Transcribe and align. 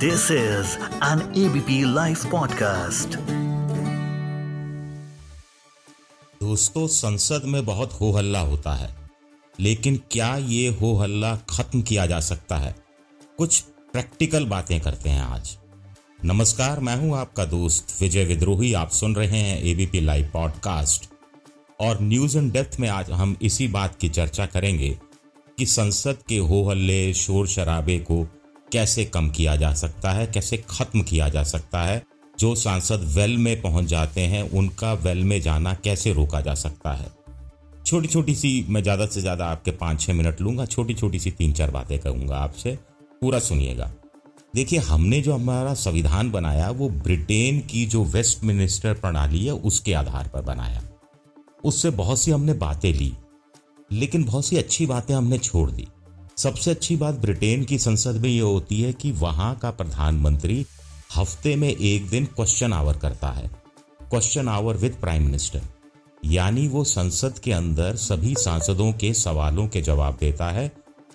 This 0.00 0.20
is 0.20 0.66
an 1.02 1.18
ABP 1.18 1.70
Life 1.84 2.22
podcast. 2.22 3.16
दोस्तों, 6.42 6.86
संसद 6.86 7.42
में 7.44 7.64
बहुत 7.64 7.92
हो 7.92 8.12
हल्ला 8.12 8.40
होता 8.40 8.74
है, 8.74 8.96
लेकिन 9.60 10.00
क्या 10.10 10.36
ये 10.36 10.68
हो 10.68 10.96
हल्ला 10.96 11.36
खत्म 11.36 11.82
किया 11.82 12.06
जा 12.06 12.20
सकता 12.20 12.56
है? 12.56 12.76
कुछ 13.38 13.60
प्रैक्टिकल 13.60 14.44
बातें 14.44 14.80
करते 14.80 15.10
हैं 15.10 15.22
आज। 15.22 15.58
नमस्कार, 16.24 16.80
मैं 16.80 16.96
हूँ 16.96 17.16
आपका 17.16 17.44
दोस्त 17.44 18.02
विजय 18.02 18.24
विद्रोही। 18.24 18.72
आप 18.72 18.90
सुन 18.90 19.16
रहे 19.16 19.38
हैं 19.38 19.62
एबीपी 19.62 20.00
लाइव 20.00 20.30
पॉडकास्ट 20.32 21.10
और 21.80 21.98
न्यूज़ 22.00 22.38
इन 22.38 22.50
डेप्थ 22.50 22.80
में 22.80 22.88
आज 22.88 23.10
हम 23.10 23.36
इसी 23.42 23.68
बात 23.68 23.96
की 24.00 24.08
चर्चा 24.08 24.46
करेंगे 24.46 24.98
कि 25.58 25.66
संसद 25.66 26.18
के 26.28 26.38
हो 26.38 26.70
हल्ले 26.70 27.14
शोर 27.14 27.48
शराबे 27.48 27.98
को 27.98 28.39
कैसे 28.72 29.04
कम 29.04 29.30
किया 29.30 29.56
जा 29.56 29.72
सकता 29.74 30.10
है, 30.10 30.26
कैसे 30.26 30.56
खत्म 30.70 31.02
किया 31.02 31.28
जा 31.28 31.42
सकता 31.42 31.82
है, 31.82 32.02
जो 32.38 32.54
सांसद 32.54 33.00
वेल 33.14 33.36
में 33.38 33.60
पहुँच 33.62 33.84
जाते 33.84 34.20
हैं, 34.20 34.42
उनका 34.50 34.92
वेल 34.94 35.24
में 35.24 35.40
जाना 35.40 35.74
कैसे 35.74 36.12
रोका 36.12 36.40
जा 36.40 36.54
सकता 36.54 36.92
है? 36.92 37.10
छोटी 37.86 38.08
छोटी 38.08 38.34
सी, 38.34 38.66
मैं 38.68 38.82
ज़्यादा 38.82 39.06
से 39.06 39.20
ज़्यादा 39.20 39.46
आपके 39.46 39.70
पाँच 39.70 40.00
छः 40.00 40.12
मिनट 40.12 40.40
लूँगा 40.40 40.64
छोटी 40.66 40.94
छोटी 40.94 41.18
सी 41.18 41.30
तीन 41.30 41.52
चार 41.52 41.70
बातें 41.70 41.98
कहूँगा 41.98 42.36
आपसे, 42.36 42.78
पूरा 43.22 43.38
सुनिएगा। 43.38 43.90
देखिए, 44.54 44.78
हमने 44.78 45.20
जो 45.20 45.34
हमारा 45.34 45.74
संविधान 45.74 46.30
बनाया, 46.30 46.70
वो 46.70 46.88
ब्रिटेन 46.88 47.60
की 47.60 47.84
जो 47.86 48.04
वेस्ट 48.04 48.44
मिनिस्टर 48.44 48.94
प्रणाली 48.94 49.44
है, 49.46 49.52
उसके 49.52 49.92
आधार 49.94 50.28
पर 50.28 50.42
बनाया। 50.42 50.82
उससे 51.64 51.90
बहुत 51.90 52.20
सी 52.20 52.30
हमने 52.30 52.52
बातें 52.52 52.92
ली, 52.92 53.12
लेकिन 53.90 54.24
बहुत 54.24 54.46
सी 54.46 54.56
अच्छी 54.56 54.86
बातें 54.86 55.14
हमने 55.14 55.38
छोड़ 55.38 55.70
दी। 55.70 55.86
सबसे 56.40 56.70
अच्छी 56.70 56.94
बात 56.96 57.14
ब्रिटेन 57.14 57.64
की 57.64 57.78
संसद 57.78 58.16
में 58.16 58.28
ये 58.28 58.40
होती 58.40 58.80
है 58.82 58.92
कि 58.92 59.10
वहाँ 59.12 59.54
का 59.54 59.70
प्रधानमंत्री 59.70 60.64
हफ़्ते 61.16 61.54
में 61.56 61.68
एक 61.68 62.08
दिन 62.10 62.26
क्वेश्चन 62.26 62.72
आवर 62.72 62.96
करता 62.96 63.28
है। 63.28 63.50
Question 64.00 64.48
hour 64.48 64.76
with 64.76 64.96
prime 65.00 65.24
minister 65.24 65.62
यानी 66.22 66.66
वो 66.68 66.84
संसद 66.84 67.38
के 67.38 67.52
अंदर 67.52 67.96
सभी 67.96 68.34
सांसदों 68.34 68.92
के 68.92 69.12
सवालों 69.14 69.66
के 69.68 69.82
जवाब 69.82 70.16
देता 70.20 70.50
है। 70.50 70.66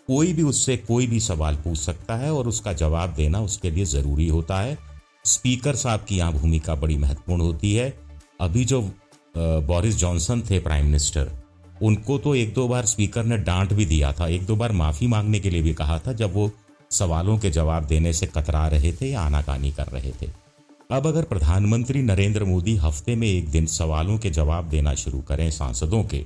कोई 0.08 0.34
भी 0.34 0.44
उससे 0.44 0.76
कोई 0.78 1.08
भी 1.08 1.20
सवाल 1.20 1.56
पूछ 1.56 1.78
सकता 1.78 2.16
है 2.16 2.32
और 2.34 2.48
उसका 2.48 2.74
जवाब 2.76 3.14
देना 3.14 3.42
उसके 3.42 3.72
लिए 3.72 3.86
ज़रूरी 3.86 4.28
होता 4.28 4.60
है। 4.60 4.78
स्पीकर 5.26 5.76
साहब 5.76 6.06
की 6.10 6.18
यहाँ 6.18 6.34
भूमिका 6.34 6.76
बड़ी 6.76 6.98
महत्वपूर्ण 6.98 7.42
होती 7.42 7.74
है। 7.76 7.90
अभी 8.42 8.66
जो 8.66 8.82
बोरिस 9.38 9.96
जॉनसन 9.96 10.42
थे 10.42 10.60
प्राइम 10.60 10.86
मिनिस्टर 10.86 11.32
उनको 11.82 12.18
तो 12.18 12.36
एक 12.36 12.54
दो 12.54 12.68
बार 12.68 12.86
स्पीकर 12.86 13.26
ने 13.26 13.38
डांट 13.38 13.74
भी 13.74 13.86
दिया 13.86 14.12
था। 14.12 14.28
एक 14.28 14.46
दो 14.46 14.56
बार 14.56 14.72
माफ़ी 14.72 15.08
मांगने 15.08 15.40
के 15.40 15.50
लिए 15.50 15.62
भी 15.62 15.74
कहा 15.74 16.00
था, 16.00 16.14
जब 16.14 16.34
वो 16.34 16.52
सवालों 16.92 17.38
के 17.38 17.50
जवाब 17.50 17.84
देने 17.84 18.14
से 18.14 18.26
कतरा 18.26 18.68
रहे 18.68 18.94
थे 18.94 19.10
या 19.10 19.22
आनाकानी 19.22 19.72
कर 19.72 19.88
रहे 19.88 20.12
थे। 20.12 20.30
अब 20.92 21.08
अगर 21.08 21.24
प्रधानमंत्री 21.24 22.02
नरेंद्र 22.02 22.44
मोदी 22.44 22.76
हफ़्ते 22.78 23.16
में 23.16 23.28
एक 23.28 23.50
दिन 23.50 23.66
सवालों 23.66 24.18
के 24.18 24.30
जवाब 24.30 24.70
देना 24.70 24.94
शुरू 24.94 25.20
करें 25.20 25.52
सांसदों 25.52 26.04
के 26.04 26.18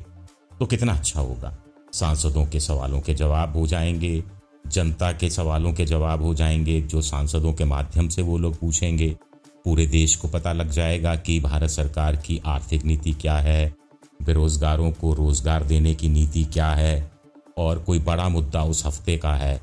तो 0.60 0.66
कितना 0.66 0.94
अच्छा 0.94 1.20
होगा। 1.20 1.58
सांसदों 1.94 2.46
के 2.46 2.60
सवालों 2.60 3.02
के 3.02 3.14
जवाब 3.14 3.58
हो 3.58 3.68
जाएँगे, 3.68 4.24
जनता 4.68 5.12
के 5.12 5.30
सवालों 5.30 5.74
के 5.74 5.86
जवाब 5.86 6.24
हो 6.24 6.34
जाएँगे, 6.34 6.82
जो 6.82 7.02
सांसदों 7.02 7.54
के 7.54 7.66
माध्यम 7.66 8.10
से 8.10 8.22
वो 8.22 8.38
लोग 8.38 8.60
पूछेंगे। 8.60 9.16
पूरे 9.66 9.88
देश 9.88 10.16
को 10.16 10.28
पता 10.28 10.54
लग 10.54 10.70
जाएगा 10.70 11.16
कि 11.16 11.40
भारत 11.40 11.70
सरकार 11.70 12.16
की 12.16 12.42
आर्थिक 12.46 12.86
नीति 12.86 13.12
क्या 13.12 13.38
है 13.38 13.79
बेरोजगारों 14.20 14.92
को 14.92 15.14
रोज़गार 15.14 15.64
देने 15.64 15.94
की 15.96 16.10
नीति 16.10 16.44
क्या 16.44 16.70
है? 16.72 17.12
और 17.58 17.80
कोई 17.80 18.00
बड़ा 18.00 18.28
मुद्दा 18.30 18.64
उस 18.64 18.86
हफ़्ते 18.86 19.18
का 19.18 19.34
है? 19.34 19.60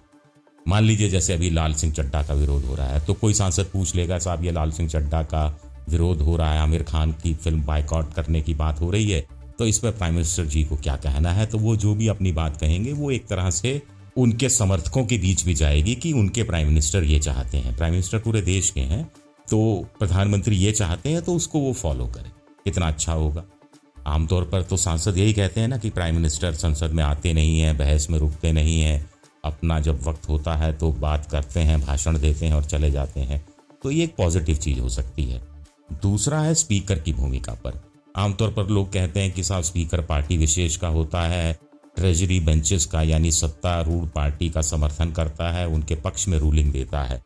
मान 0.67 0.85
लीजिए 0.85 1.09
जैसे 1.09 1.33
अभी 1.33 1.51
लाल 1.51 1.75
सिंह 1.75 1.93
चड्डा 1.93 2.23
का 2.23 2.35
विरोध 2.35 2.65
हो 2.65 2.75
रहा 2.75 2.87
है 2.87 3.05
तो 3.07 3.15
कोई 3.15 3.35
सांसद 3.35 3.67
पूछ 3.73 3.95
लेगा, 3.95 4.19
साहब, 4.19 4.45
ये 4.45 4.53
लाल 4.53 4.71
सिंह 4.71 4.89
चड्डा 4.89 5.23
का 5.25 5.47
विरोध 5.89 6.23
हो 6.23 6.37
रहा 6.37 6.53
है, 6.53 6.61
आमिर 6.61 6.83
खान 6.83 7.13
की 7.23 7.35
फ़िल्म 7.35 7.63
बाइकआउट 7.65 8.13
करने 8.15 8.41
की 8.41 8.55
बात 8.55 8.81
हो 8.81 8.91
रही 8.91 9.11
है 9.11 9.27
तो 9.59 9.67
इस 9.67 9.79
पर 9.79 9.91
प्राइम 9.91 10.15
मिनिस्टर 10.15 10.45
जी 10.45 10.63
को 10.65 10.77
क्या 10.77 10.97
कहना 10.97 11.33
है? 11.33 11.47
तो 11.47 11.59
वो 11.59 11.77
जो 11.77 11.95
भी 11.95 12.09
अपनी 12.09 12.33
बात 12.33 12.57
कहेंगे, 12.57 12.93
वो 12.93 13.11
एक 13.11 13.27
तरह 13.27 13.51
से 13.51 13.81
उनके 14.17 14.49
समर्थकों 14.49 15.05
के 15.07 15.19
बीच 15.19 15.45
भी 15.45 15.55
जाएगी 15.55 15.95
कि 15.95 16.13
उनके 16.13 16.43
प्राइम 16.43 16.69
मिनिस्टर 16.69 17.05
ये 17.05 17.19
चाहते 17.21 17.59
हैं। 17.59 17.77
प्राइम 17.77 17.93
मिनिस्टर 17.93 18.19
पूरे 18.19 18.43
देश 18.43 18.71
के 18.71 18.81
हैं 18.83 19.05
तो 19.49 19.59
प्रधानमंत्री 19.99 20.57
ये 20.57 20.73
चाहते 20.73 21.11
हैं 21.11 21.23
तो 21.23 21.35
उसको 21.35 21.59
वो 21.59 21.73
फॉलो 21.73 22.07
करें। 22.07 22.31
कितना 22.65 22.89
अच्छा 22.89 23.13
होगा। 23.13 23.45
आमतौर 24.07 24.45
पर 24.45 24.63
तो 24.63 24.77
सांसद 24.77 25.19
यही 25.19 25.33
कहते 25.33 25.61
हैं 25.61 25.69
ना 25.69 25.79
कि 25.79 25.91
प्राइम 25.91 26.15
मिनिस्टर 26.15 26.55
संसद 26.55 26.91
में 26.91 27.05
आते 27.05 27.33
नहीं 27.33 27.61
हैं, 27.61 27.79
बहस 27.79 28.11
में 28.11 28.19
रुकते 28.19 28.53
नहीं 28.53 28.81
हैं, 28.81 29.11
अपना 29.45 29.81
जब 29.81 30.03
वक्त 30.03 30.29
होता 30.29 30.55
है 30.55 30.73
तो 30.73 30.93
बात 30.93 31.31
करते 31.31 31.61
हैं, 31.61 31.81
भाषण 31.81 32.19
देते 32.19 32.47
हैं 32.47 32.55
और 32.55 32.65
चले 32.65 32.91
जाते 32.91 33.21
हैं। 33.21 33.47
तो 33.83 33.91
ये 33.91 34.05
एक 34.05 34.15
पॉजिटिव 34.17 34.57
चीज़ 34.57 34.81
हो 34.81 34.89
सकती 34.89 35.25
है। 35.25 35.43
दूसरा 36.03 36.41
है 36.41 36.55
स्पीकर 36.55 36.99
की 36.99 37.13
भूमिका 37.13 37.53
पर। 37.53 37.81
आमतौर 38.17 38.53
पर 38.53 38.67
लोग 38.67 38.93
कहते 38.93 39.21
हैं 39.21 39.33
कि 39.33 39.43
साहब 39.43 39.63
स्पीकर 39.63 40.01
पार्टी 40.01 40.37
विशेष 40.37 40.77
का 40.77 40.89
होता 40.89 41.21
है 41.21 41.59
ट्रेजरी 41.97 42.41
बेंचेस 42.41 42.87
का 42.87 43.03
यानी 43.03 43.31
सत्तारूढ़ 43.33 44.09
पार्टी 44.09 44.51
का 44.51 44.61
समर्थन 44.61 45.11
करता 45.11 45.51
है, 45.51 45.67
उनके 45.67 45.95
पक्ष 45.95 46.29
में 46.29 46.39
रूलिंग 46.39 46.73
देता 46.73 47.03
है। 47.03 47.23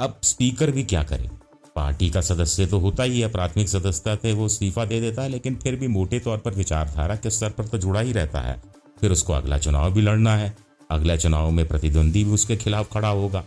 अब 0.00 0.20
स्पीकर 0.22 0.70
भी 0.70 0.84
क्या 0.84 1.02
करे? 1.02 1.30
पार्टी 1.76 2.08
का 2.10 2.20
सदस्य 2.20 2.66
तो 2.66 2.78
होता 2.78 3.02
ही 3.02 3.20
है, 3.20 3.28
प्राथमिक 3.28 3.68
सदस्यता 3.68 4.16
थे 4.16 4.32
वो 4.32 4.46
इस्तीफा 4.46 4.84
दे 4.84 5.00
देता 5.00 5.22
है, 5.22 5.28
लेकिन 5.28 5.56
फिर 5.56 5.76
भी 5.76 5.88
मोटे 5.88 6.18
तौर 6.20 6.38
पर 6.38 6.54
विचारधारा 6.54 7.16
के 7.16 7.30
स्तर 7.30 7.50
पर 7.50 7.66
तो 7.66 7.78
जुड़ा 7.78 8.00
ही 8.00 8.12
रहता 8.12 8.40
है। 8.40 8.60
फिर 9.00 9.12
उसको 9.12 9.32
अगला 9.32 9.58
चुनाव 9.58 9.92
भी 9.92 10.02
लड़ना 10.02 10.36
है। 10.36 10.54
अगला 10.90 11.16
चुनाव 11.16 11.50
में 11.50 11.66
प्रतिद्वंदी 11.68 12.24
भी 12.24 12.30
उसके 12.30 12.56
खिलाफ 12.56 12.92
खड़ा 12.92 13.08
होगा। 13.08 13.44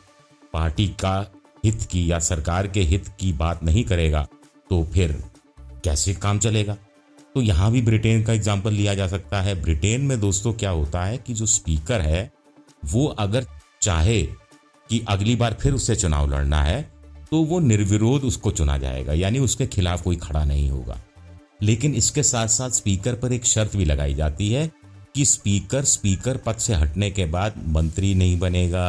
पार्टी 0.53 0.87
का 0.99 1.15
हित 1.65 1.83
की 1.83 2.11
या 2.11 2.19
सरकार 2.21 2.67
के 2.67 2.81
हित 2.83 3.07
की 3.19 3.31
बात 3.33 3.63
नहीं 3.63 3.83
करेगा 3.83 4.27
तो 4.69 4.83
फिर 4.93 5.11
कैसे 5.83 6.13
काम 6.15 6.39
चलेगा? 6.39 6.77
तो 7.35 7.41
यहाँ 7.41 7.71
भी 7.71 7.81
ब्रिटेन 7.81 8.23
का 8.23 8.33
एग्ज़ाम्पल 8.33 8.73
लिया 8.73 8.93
जा 8.95 9.07
सकता 9.07 9.41
है। 9.41 9.61
ब्रिटेन 9.61 10.01
में 10.01 10.19
दोस्तों 10.19 10.53
क्या 10.53 10.69
होता 10.71 11.03
है 11.03 11.17
कि 11.17 11.33
जो 11.33 11.45
स्पीकर 11.45 12.01
है, 12.01 12.31
वो 12.85 13.05
अगर 13.07 13.45
चाहे 13.81 14.21
कि 14.89 15.03
अगली 15.09 15.35
बार 15.35 15.53
फिर 15.53 15.73
उससे 15.73 15.95
चुनाव 15.95 16.29
लड़ना 16.31 16.61
है 16.61 16.92
तो 17.33 17.39
वो 17.43 17.59
निर्विरोध 17.59 18.23
उसको 18.23 18.51
चुना 18.51 18.77
जाएगा, 18.77 19.13
यानी 19.13 19.39
उसके 19.39 19.65
खिलाफ 19.67 20.01
कोई 20.03 20.15
खड़ा 20.15 20.43
नहीं 20.45 20.69
होगा। 20.69 20.97
लेकिन 21.61 21.93
इसके 21.95 22.23
साथ 22.23 22.47
साथ 22.47 22.69
स्पीकर 22.69 23.15
पर 23.15 23.33
एक 23.33 23.45
शर्त 23.45 23.75
भी 23.75 23.85
लगाई 23.85 24.13
जाती 24.13 24.51
है 24.51 24.69
कि 25.15 25.25
स्पीकर 25.25 25.83
स्पीकर 25.83 26.37
पद 26.37 26.57
से 26.57 26.73
हटने 26.73 27.09
के 27.11 27.25
बाद 27.25 27.53
मंत्री 27.67 28.13
नहीं 28.15 28.37
बनेगा 28.39 28.85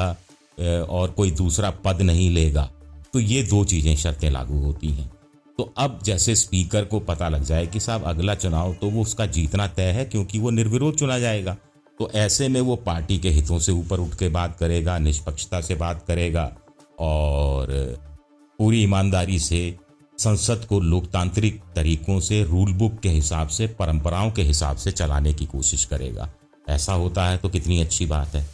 और 0.88 1.10
कोई 1.10 1.30
दूसरा 1.30 1.70
पद 1.84 2.02
नहीं 2.02 2.28
लेगा। 2.30 2.68
तो 3.12 3.20
ये 3.20 3.42
दो 3.42 3.64
चीज़ें 3.64 3.94
शर्तें 3.96 4.30
लागू 4.30 4.58
होती 4.58 4.90
हैं। 4.90 5.10
तो 5.58 5.72
अब 5.78 5.98
जैसे 6.04 6.36
स्पीकर 6.36 6.84
को 6.84 7.00
पता 7.02 7.28
लग 7.28 7.44
जाए 7.44 7.66
कि 7.66 7.80
साहब 7.80 8.04
अगला 8.04 8.34
चुनाव 8.36 8.74
तो 8.74 8.90
वो 8.90 9.02
उसका 9.02 9.26
जीतना 9.28 9.66
तय 9.70 9.92
है 9.92 10.04
क्योंकि 10.04 10.38
वो 10.38 10.50
निर्विरोध 10.52 10.96
चुना 10.96 11.18
जाएगा। 11.18 11.56
तो 12.00 12.10
ऐसे 12.16 12.48
में 12.48 12.60
वो 12.60 12.76
पार्टी 12.76 13.18
के 13.18 13.30
हितों 13.30 13.58
से 13.58 13.72
ऊपर 13.72 14.00
उठ 14.00 14.14
के 14.14 14.28
बात 14.30 14.56
करेगा, 14.58 14.98
निष्पक्षता 14.98 15.60
से 15.60 15.74
बात 15.76 16.04
करेगा 16.08 16.52
और 17.00 18.12
पूरी 18.58 18.82
ईमानदारी 18.82 19.38
से, 19.38 19.76
संसद 20.18 20.64
को 20.68 20.80
लोकतांत्रिक 20.80 21.60
तरीकों 21.76 22.18
से 22.20 22.42
रूल 22.44 22.72
बुक 22.72 22.98
के 23.00 23.08
हिसाब 23.08 23.48
से, 23.48 23.66
परंपराओं 23.68 24.30
के 24.30 24.42
हिसाब 24.42 24.76
से 24.76 24.92
चलाने 24.92 25.32
की 25.34 25.46
कोशिश 25.46 25.84
करेगा। 25.84 26.30
ऐसा 26.68 26.92
होता 26.92 27.26
है 27.28 27.36
तो 27.36 27.48
कितनी 27.48 27.80
अच्छी 27.80 28.06
बात 28.06 28.34
है। 28.34 28.46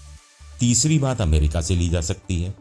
तीसरी 0.60 0.98
बात 0.98 1.20
अमेरिका 1.20 1.60
से 1.60 1.74
ली 1.74 1.88
जा 1.88 2.00
सकती 2.00 2.40
है। 2.42 2.54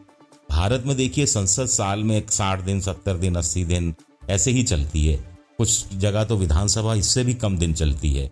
भारत 0.50 0.84
में 0.86 0.96
देखिए, 0.96 1.26
संसद 1.26 1.66
साल 1.66 2.02
में 2.02 2.22
साठ 2.30 2.60
दिन, 2.60 2.80
सत्तर 2.80 3.16
दिन, 3.16 3.34
अस्सी 3.34 3.64
दिन, 3.64 3.94
ऐसे 4.30 4.50
ही 4.50 4.62
चलती 4.62 5.06
है। 5.06 5.16
कुछ 5.58 5.94
जगह 5.94 6.24
तो 6.24 6.36
विधानसभा 6.36 6.94
इससे 6.94 7.24
भी 7.24 7.34
कम 7.34 7.58
दिन 7.58 7.72
चलती 7.74 8.12
है। 8.14 8.30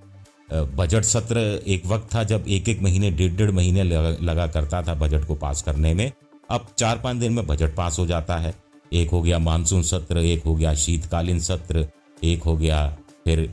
बजट 0.53 1.05
सत्र 1.05 1.39
एक 1.67 1.87
वक्त 1.87 2.15
था 2.15 2.23
जब 2.25 2.45
एक 2.49 2.69
एक 2.69 2.83
महीने 2.83 3.11
डेढ़ 3.11 3.33
डेढ़ 3.33 3.51
महीने 3.51 3.83
लगा 3.83 4.47
करता 4.47 4.83
था 4.83 4.95
बजट 4.95 5.27
को 5.27 5.35
पास 5.35 5.63
करने 5.63 5.95
में। 5.95 6.11
अब 6.51 6.67
चार 6.79 6.99
पाँच 6.99 7.17
दिन 7.17 7.33
में 7.33 7.47
बजट 7.47 7.75
पास 7.77 7.99
हो 7.99 8.07
जाता 8.07 8.37
है। 8.37 8.55
एक 8.93 9.11
हो 9.11 9.23
गया 9.23 9.39
मानसून 9.39 9.83
सत्र, 9.83 10.19
एक 10.19 10.45
हो 10.45 10.55
गया 10.55 10.75
शीतकालीन 10.75 11.41
सत्र, 11.41 11.87
एक 12.25 12.43
हो 12.43 12.57
गया 12.57 12.87
फिर 13.25 13.53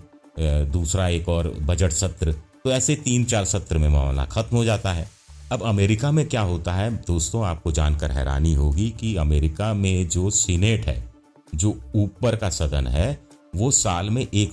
दूसरा 0.72 1.08
एक 1.08 1.30
और 1.30 1.50
बजट 1.62 1.92
सत्र। 1.92 2.32
तो 2.64 2.72
ऐसे 2.72 2.96
तीन 2.96 3.24
चार 3.26 3.46
सत्र 3.46 3.78
में 3.78 3.90
मामला 3.90 4.26
खत्म 4.26 4.58
हो 4.58 4.66
जाता 4.66 4.94
है। 4.94 5.10
अब 5.52 5.62
अमेरिका 5.62 6.12
में 6.12 6.28
क्या 6.30 6.42
होता 6.42 6.74
है? 6.74 6.92
दोस्तों, 6.98 7.46
आपको 7.46 7.72
जानकर 7.72 8.12
हैरानी 8.12 8.54
होगी 8.54 8.90
कि 8.90 9.16
अमेरिका 9.16 9.74
में 9.74 10.08
जो 10.10 10.30
सीनेट 10.30 10.86
है, 10.88 11.14
जो 11.56 11.80
ऊपर 11.96 12.36
का 12.36 12.50
सदन 12.50 12.88
है, 12.88 13.20
वो 13.56 13.72
साल 13.72 14.10
में 14.10 14.28
एक 14.34 14.52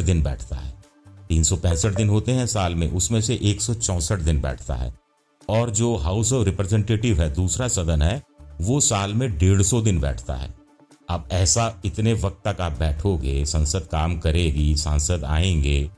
दिन 0.00 0.22
बैठता 0.22 0.56
है। 0.56 0.74
तीन 1.28 1.42
सौ 1.42 1.56
पैंसठ 1.56 1.94
दिन 1.94 2.08
होते 2.08 2.32
हैं 2.32 2.46
साल 2.46 2.74
में, 2.74 2.90
उसमें 2.90 3.20
से 3.20 3.34
एक 3.42 3.60
दिन 4.22 4.40
बैठता 4.40 4.74
है। 4.74 4.94
और 5.48 5.70
जो 5.70 5.96
हाउस 5.96 6.32
ऑफ़ 6.32 6.44
रिप्रेजेंटेटिव 6.46 7.20
है, 7.22 7.32
दूसरा 7.34 7.68
सदन 7.68 8.02
है 8.02 8.22
वो 8.60 8.80
साल 8.80 9.14
में 9.14 9.38
डेढ़ 9.38 9.62
सौ 9.62 9.80
दिन 9.80 10.00
बैठता 10.00 10.34
है। 10.34 10.54
अब 11.10 11.28
ऐसा 11.32 11.74
इतने 11.84 12.12
वक्त 12.12 12.48
तक 12.48 12.60
आप 12.60 12.72
बैठोगे, 12.72 13.44
संसद 13.44 13.88
काम 13.92 14.18
करेगी, 14.18 14.76
सांसद 14.76 15.24
आएँगे 15.24 15.90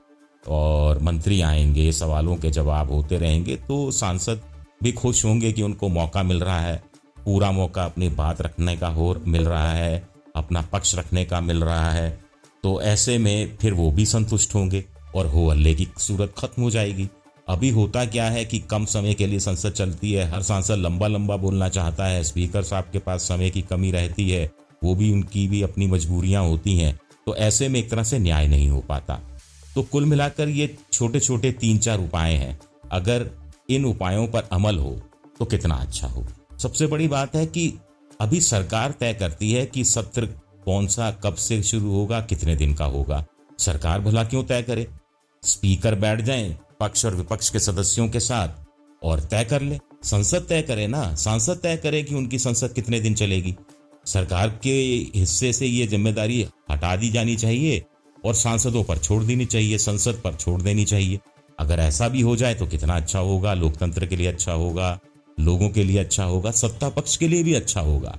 और 0.48 0.98
मंत्री 0.98 1.40
आएँगे, 1.40 1.92
सवालों 1.92 2.36
के 2.36 2.50
जवाब 2.50 2.90
होते 2.90 3.18
रहेंगे 3.18 3.56
तो 3.56 3.90
सांसद 3.90 4.40
भी 4.82 4.92
खुश 4.92 5.24
होंगे 5.24 5.52
कि 5.52 5.62
उनको 5.62 5.88
मौका 5.88 6.22
मिल 6.22 6.40
रहा 6.40 6.60
है। 6.60 6.82
पूरा 7.24 7.50
मौका 7.52 7.84
अपनी 7.84 8.08
बात 8.08 8.40
रखने 8.40 8.76
का 8.76 8.88
हो 8.88 9.16
मिल 9.26 9.44
रहा 9.48 9.72
है, 9.72 10.08
अपना 10.36 10.62
पक्ष 10.62 10.94
रखने 10.94 11.24
का 11.24 11.40
मिल 11.40 11.64
रहा 11.64 11.90
है। 11.90 12.24
तो 12.62 12.82
ऐसे 12.82 13.18
में 13.18 13.56
फिर 13.56 13.74
वो 13.74 13.90
भी 13.90 14.06
संतुष्ट 14.06 14.54
होंगे 14.54 14.84
और 15.14 15.26
हो 15.26 15.50
हल्ले 15.50 15.74
की 15.74 15.88
सूरत 15.98 16.34
खत्म 16.38 16.62
हो 16.62 16.70
जाएगी। 16.70 17.08
अभी 17.48 17.70
होता 17.70 18.04
क्या 18.04 18.24
है 18.24 18.44
कि 18.44 18.58
कम 18.60 18.84
समय 18.84 19.14
के 19.14 19.26
लिए 19.26 19.40
संसद 19.40 19.72
चलती 19.72 20.12
है, 20.12 20.28
हर 20.30 20.42
सांसद 20.42 20.74
लंबा 20.74 21.06
लंबा 21.06 21.36
बोलना 21.36 21.68
चाहता 21.68 22.06
है, 22.06 22.22
स्पीकर 22.24 22.62
साहब 22.62 22.84
के 22.92 22.98
पास 22.98 23.22
समय 23.22 23.50
की 23.50 23.62
कमी 23.62 23.90
रहती 23.90 24.28
है, 24.30 24.50
वो 24.84 24.94
भी 24.94 25.12
उनकी 25.12 25.46
भी 25.48 25.62
अपनी 25.62 25.86
मजबूरियाँ 25.86 26.44
होती 26.44 26.76
हैं 26.78 26.98
तो 27.26 27.34
ऐसे 27.36 27.68
में 27.68 27.78
एक 27.80 27.90
तरह 27.90 28.02
से 28.02 28.18
न्याय 28.18 28.46
नहीं 28.48 28.68
हो 28.70 28.80
पाता। 28.80 29.20
तो 29.74 29.82
कुल 29.82 30.04
मिलाकर 30.04 30.48
ये 30.48 30.76
छोटे 30.92 31.20
छोटे 31.20 31.52
तीन 31.52 31.78
चार 31.78 31.98
उपाय 31.98 32.32
हैं। 32.32 32.58
अगर 32.92 33.26
इन 33.70 33.84
उपायों 33.84 34.26
पर 34.28 34.48
अमल 34.52 34.78
हो 34.78 34.90
तो 35.38 35.44
कितना 35.44 35.74
अच्छा 35.74 36.06
हो। 36.06 36.26
सबसे 36.58 36.86
बड़ी 36.86 37.08
बात 37.08 37.36
है 37.36 37.46
कि 37.46 37.72
अभी 38.20 38.40
सरकार 38.40 38.94
तय 39.00 39.14
करती 39.14 39.52
है 39.52 39.64
कि 39.66 39.84
सत्र 39.84 40.26
कौन 40.64 40.86
सा 40.86 41.10
कब 41.24 41.34
से 41.36 41.62
शुरू 41.62 41.92
होगा, 41.92 42.20
कितने 42.20 42.56
दिन 42.56 42.74
का 42.74 42.84
होगा। 42.86 43.24
सरकार 43.58 44.00
भला 44.00 44.24
क्यों 44.24 44.44
तय 44.44 44.62
करे? 44.62 44.86
स्पीकर 45.42 45.94
बैठ 45.94 46.20
जाएँ 46.20 46.56
पक्ष 46.84 47.04
और 47.04 47.14
विपक्ष 47.14 47.50
के 47.50 47.58
सदस्यों 47.60 48.08
के 48.08 48.20
साथ। 48.20 48.62
और 49.02 49.20
तय 49.20 49.44
कर 49.44 49.62
ले। 49.62 49.78
संसद 50.04 50.46
तय 50.48 50.62
करे 50.62 50.86
ना। 50.86 51.14
सांसद 51.14 51.58
तय 51.62 51.76
करे 51.76 52.02
कि 52.02 52.14
उनकी 52.14 52.38
संसद 52.38 52.72
कितने 52.72 53.00
दिन 53.00 53.14
चलेगी। 53.14 53.54
सरकार 54.06 54.48
के 54.62 54.72
हिस्से 55.14 55.52
से 55.52 55.66
ये 55.66 55.86
ज़िम्मेदारी 55.86 56.40
हटा 56.70 56.94
दी 56.96 57.08
जानी 57.08 57.36
चाहिए 57.36 57.82
और 58.24 58.34
सांसदों 58.34 58.82
पर 58.84 58.98
छोड़ 58.98 59.22
देनी 59.22 59.44
चाहिए। 59.46 59.78
संसद 59.78 60.20
पर 60.24 60.34
छोड़ 60.34 60.60
देनी 60.62 60.84
चाहिए। 60.84 61.20
अगर 61.58 61.80
ऐसा 61.80 62.08
भी 62.08 62.20
हो 62.20 62.36
जाए 62.36 62.54
तो 62.54 62.66
कितना 62.66 62.96
अच्छा 62.96 63.18
होगा। 63.18 63.54
लोकतंत्र 63.54 64.06
के 64.06 64.16
लिए 64.16 64.26
अच्छा 64.26 64.52
होगा। 64.52 64.98
लोगों 65.38 65.68
के 65.70 65.84
लिए 65.84 65.98
अच्छा 65.98 66.24
होगा। 66.24 66.50
सत्ता 66.52 66.88
पक्ष 66.88 67.16
के 67.16 67.28
लिए 67.28 67.42
भी 67.42 67.54
अच्छा 67.54 67.80
होगा। 67.80 68.18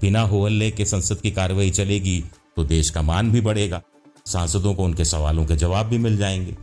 बिना 0.00 0.22
हो 0.22 0.44
हल्ले 0.46 0.70
के 0.70 0.84
संसद 0.84 1.20
की 1.20 1.30
कार्रवाई 1.30 1.70
चलेगी 1.70 2.22
तो 2.56 2.64
देश 2.64 2.90
का 2.90 3.02
मान 3.02 3.30
भी 3.32 3.40
बढ़ेगा। 3.40 3.82
सांसदों 4.26 4.74
को 4.74 4.84
उनके 4.84 5.04
सवालों 5.04 5.44
के 5.46 5.56
जवाब 5.56 5.86
भी 5.86 5.98
मिल 5.98 6.16
जाएँगे। 6.16 6.56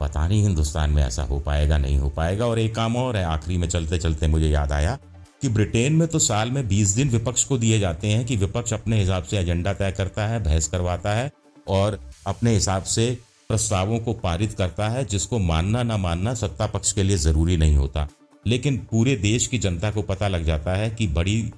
पता 0.00 0.26
नहीं 0.28 0.42
हिंदुस्तान 0.42 0.90
में 0.90 1.02
ऐसा 1.02 1.22
हो 1.22 1.38
पाएगा, 1.40 1.78
नहीं 1.78 1.98
हो 1.98 2.08
पाएगा। 2.08 2.46
और 2.46 2.58
एक 2.58 2.74
काम 2.74 2.96
और 2.96 3.16
है, 3.16 3.24
आखिरी 3.24 3.56
में 3.56 3.68
चलते 3.68 3.98
चलते 3.98 4.26
मुझे 4.26 4.48
याद 4.48 4.72
आया 4.72 4.98
कि 5.42 5.48
ब्रिटेन 5.48 5.92
में 5.92 6.06
तो 6.08 6.18
साल 6.18 6.50
में 6.50 6.68
20 6.68 6.88
दिन 6.88 7.08
विपक्ष 7.08 7.44
को 7.44 7.58
दिए 7.58 7.78
जाते 7.80 8.08
हैं 8.08 8.24
कि 8.26 8.36
विपक्ष 8.36 8.72
अपने 8.72 9.00
हिसाब 9.00 9.22
से 9.22 9.38
एजेंडा 9.38 9.72
तय 9.72 9.92
करता 9.92 10.26
है, 10.26 10.42
बहस 10.42 10.68
करवाता 10.68 11.14
है 11.14 11.30
और 11.68 12.00
अपने 12.26 12.54
हिसाब 12.54 12.82
से 12.82 13.18
प्रस्तावों 13.48 13.98
को 13.98 14.12
पारित 14.12 14.52
करता 14.52 14.88
है, 14.88 15.04
जिसको 15.04 15.38
मानना 15.38 15.82
ना 15.82 15.96
मानना 15.96 16.34
सत्ता 16.34 16.66
पक्ष 16.66 16.92
के 16.92 17.02
लिए 17.02 17.16
ज़रूरी 17.16 17.56
नहीं 17.56 17.76
होता। 17.76 18.08
लेकिन 18.46 18.76
पूरे 18.90 19.16
देश 19.16 19.46
की 19.46 19.58
जनता 19.58 19.90
को 19.90 20.02
पता 20.02 20.28
लग 20.28 20.44
जाता 20.44 20.74
है 20.74 20.90
कि 20.90 21.06
बड़ी 21.06 21.50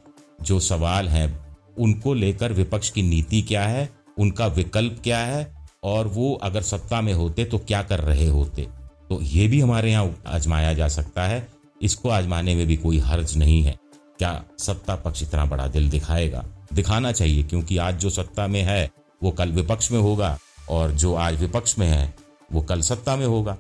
जो 0.43 0.61
सवाल 0.61 1.09
हैं, 1.09 1.47
उनको 1.79 2.15
लेकर 2.15 2.53
विपक्ष 2.53 2.91
की 2.91 3.03
नीति 3.03 3.43
क्या 3.43 3.63
है, 3.63 3.89
उनका 4.19 4.47
विकल्प 4.47 5.01
क्या 5.05 5.19
है 5.19 5.62
और 5.83 6.07
वो 6.07 6.35
अगर 6.35 6.63
सत्ता 6.63 7.01
में 7.01 7.13
होते 7.13 7.45
तो 7.45 7.59
क्या 7.59 7.83
कर 7.83 8.01
रहे 8.01 8.27
होते? 8.27 8.63
तो 9.09 9.23
ये 9.23 9.49
भी 9.49 9.61
हमारे 9.61 9.91
यहाँ 9.91 10.23
आजमाया 10.27 10.75
जा 10.75 10.89
सकता 10.89 11.23
है। 11.23 11.49
इसको 11.83 12.09
आजमाने 12.09 12.55
में 12.55 12.67
भी 12.67 12.77
कोई 12.77 12.99
हर्ज 12.99 13.37
नहीं 13.37 13.63
है। 13.63 13.79
क्या 14.19 14.45
सत्ता 14.59 14.97
पक्ष 14.97 15.23
इतना 15.23 15.45
बड़ा 15.45 15.67
दिल 15.67 15.91
दिखाएगा? 15.91 16.45
दिखाना 16.73 17.13
चाहिए, 17.13 17.43
क्योंकि 17.43 17.77
आज 17.77 17.99
जो 17.99 18.11
सत्ता 18.11 18.47
में 18.47 18.63
है, 18.63 18.91
वो 19.23 19.31
कल 19.31 19.49
विपक्ष 19.49 19.93
में 19.93 19.99
होगा, 19.99 20.39
और 20.71 20.93
जो 20.93 21.15
आज 21.15 21.41
विपक्ष 21.41 21.79
में 21.79 21.87
है, 21.87 22.15
वो 22.53 22.63
कल 22.63 22.81
सत्ता 22.81 23.17
में 23.17 23.27
होगा। 23.27 23.57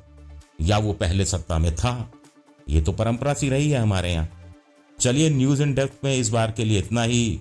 या 0.60 0.78
वो 0.78 0.92
पहले 0.92 1.25
सत्ता 1.25 1.58
में 1.58 1.76
था? 1.76 2.12
ये 2.68 2.80
तो 2.80 2.92
परंपरा 2.92 3.34
सी 3.34 3.48
रही 3.48 3.70
है 3.70 3.80
हमारे 3.80 4.12
यहाँ। 4.12 4.28
चलिए 5.00 5.30
न्यूज़ 5.30 5.62
इन 5.62 5.75
डेप्थ 5.75 6.04
में 6.04 6.16
इस 6.16 6.28
बार 6.28 6.50
के 6.50 6.64
लिए 6.64 6.78
इतना 6.78 7.02
ही। 7.02 7.40